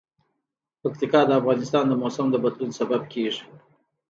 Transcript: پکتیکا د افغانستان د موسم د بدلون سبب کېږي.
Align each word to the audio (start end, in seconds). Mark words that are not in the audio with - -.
پکتیکا 0.81 1.21
د 1.27 1.31
افغانستان 1.39 1.83
د 1.87 1.93
موسم 2.01 2.27
د 2.31 2.35
بدلون 2.43 2.71
سبب 2.79 3.01
کېږي. 3.13 3.43